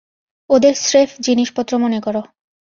[0.49, 2.21] ওদের স্রেফ জিনিসপত্র মনে করো।